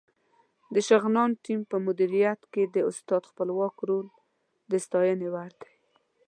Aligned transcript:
د 0.73 0.75
شغنان 0.87 1.29
ټیم 1.43 1.59
په 1.71 1.77
مدیریت 1.85 2.41
کې 2.53 2.63
د 2.75 2.77
استاد 2.89 3.23
خپلواک 3.31 3.75
رول 3.87 4.07
د 4.71 4.73
ستاینې 4.85 5.27
وړ 5.33 5.51
دی. 5.61 5.73